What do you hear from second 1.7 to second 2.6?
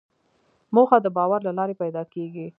پیدا کېږي.